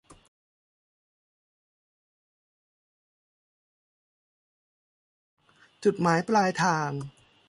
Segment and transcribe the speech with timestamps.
[5.83, 6.89] จุดหมายปลายทาง